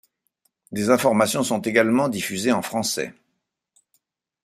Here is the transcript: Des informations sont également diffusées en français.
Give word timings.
Des 0.71 0.89
informations 0.89 1.43
sont 1.43 1.61
également 1.61 2.09
diffusées 2.09 2.51
en 2.51 2.63
français. 2.63 3.13